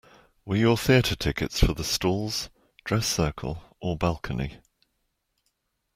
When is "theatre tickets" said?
0.79-1.59